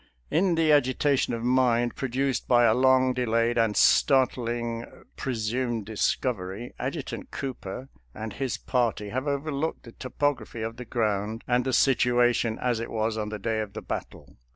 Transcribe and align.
In 0.31 0.55
the 0.55 0.71
agitation 0.71 1.35
of 1.35 1.43
mind 1.43 1.95
produced 1.95 2.47
by 2.47 2.63
a 2.63 2.73
long 2.73 3.13
delayed 3.13 3.59
and 3.59 3.77
startling 3.77 4.83
presumed 5.15 5.85
discovery, 5.85 6.73
Ad 6.79 6.93
jutant 6.95 7.29
Cooper 7.29 7.87
and 8.15 8.33
his 8.33 8.57
party 8.57 9.09
have 9.09 9.27
overlooked 9.27 9.83
the 9.83 9.91
topography 9.91 10.63
of 10.63 10.77
the 10.77 10.85
ground 10.85 11.43
and 11.47 11.65
the 11.65 11.71
situation 11.71 12.57
as 12.57 12.79
it 12.79 12.89
was 12.89 13.15
on 13.15 13.29
the 13.29 13.37
day 13.37 13.59
of 13.59 13.73
the 13.73 13.83
battle. 13.83 14.37